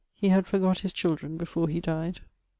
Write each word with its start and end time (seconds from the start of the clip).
He 0.15 0.29
had 0.29 0.47
forgot 0.47 0.79
his 0.79 0.91
children 0.93 1.37
before 1.37 1.67
he 1.67 1.79
died. 1.79 2.21